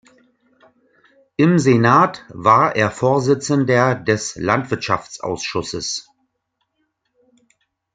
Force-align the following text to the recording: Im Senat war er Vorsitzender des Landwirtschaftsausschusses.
Im 1.35 1.59
Senat 1.59 2.25
war 2.29 2.75
er 2.75 2.89
Vorsitzender 2.89 3.93
des 3.93 4.35
Landwirtschaftsausschusses. 4.35 6.07